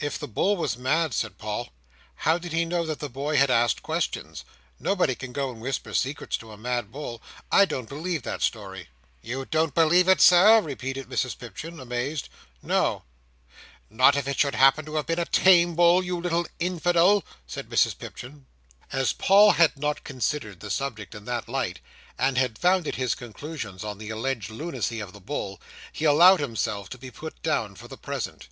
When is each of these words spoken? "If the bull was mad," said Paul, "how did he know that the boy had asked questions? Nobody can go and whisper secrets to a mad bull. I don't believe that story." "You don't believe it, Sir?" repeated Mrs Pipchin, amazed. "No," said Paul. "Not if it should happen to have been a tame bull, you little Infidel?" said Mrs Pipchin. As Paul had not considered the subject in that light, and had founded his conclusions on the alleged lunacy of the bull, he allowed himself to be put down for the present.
"If 0.00 0.18
the 0.18 0.26
bull 0.26 0.56
was 0.56 0.76
mad," 0.76 1.14
said 1.14 1.38
Paul, 1.38 1.68
"how 2.26 2.36
did 2.36 2.52
he 2.52 2.64
know 2.64 2.84
that 2.84 2.98
the 2.98 3.08
boy 3.08 3.36
had 3.36 3.48
asked 3.48 3.80
questions? 3.80 4.44
Nobody 4.80 5.14
can 5.14 5.32
go 5.32 5.52
and 5.52 5.60
whisper 5.60 5.94
secrets 5.94 6.36
to 6.38 6.50
a 6.50 6.56
mad 6.56 6.90
bull. 6.90 7.22
I 7.52 7.64
don't 7.64 7.88
believe 7.88 8.24
that 8.24 8.42
story." 8.42 8.88
"You 9.22 9.44
don't 9.44 9.72
believe 9.72 10.08
it, 10.08 10.20
Sir?" 10.20 10.60
repeated 10.60 11.08
Mrs 11.08 11.38
Pipchin, 11.38 11.78
amazed. 11.78 12.28
"No," 12.60 13.04
said 13.52 13.52
Paul. 13.90 13.96
"Not 13.98 14.16
if 14.16 14.26
it 14.26 14.40
should 14.40 14.56
happen 14.56 14.84
to 14.84 14.96
have 14.96 15.06
been 15.06 15.20
a 15.20 15.24
tame 15.26 15.76
bull, 15.76 16.02
you 16.02 16.20
little 16.20 16.48
Infidel?" 16.58 17.22
said 17.46 17.68
Mrs 17.70 17.96
Pipchin. 17.96 18.46
As 18.90 19.12
Paul 19.12 19.52
had 19.52 19.76
not 19.78 20.02
considered 20.02 20.58
the 20.58 20.70
subject 20.72 21.14
in 21.14 21.24
that 21.26 21.48
light, 21.48 21.78
and 22.18 22.36
had 22.36 22.58
founded 22.58 22.96
his 22.96 23.14
conclusions 23.14 23.84
on 23.84 23.98
the 23.98 24.10
alleged 24.10 24.50
lunacy 24.50 24.98
of 24.98 25.12
the 25.12 25.20
bull, 25.20 25.60
he 25.92 26.04
allowed 26.04 26.40
himself 26.40 26.88
to 26.88 26.98
be 26.98 27.12
put 27.12 27.40
down 27.44 27.76
for 27.76 27.86
the 27.86 27.96
present. 27.96 28.48